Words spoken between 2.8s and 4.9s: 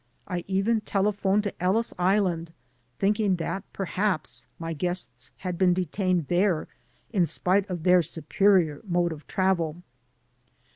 thinking that perhaps my